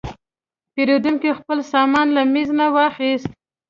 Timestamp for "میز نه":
2.33-2.67